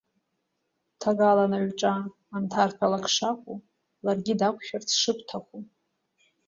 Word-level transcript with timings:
Ҭагалан 0.99 1.51
аҩҿа 1.57 1.93
анҭарҭәалак 2.35 3.05
шакәу, 3.15 3.57
ларгьы 4.05 4.33
дақәшәарц 4.39 4.89
шыбҭаху! 5.01 5.61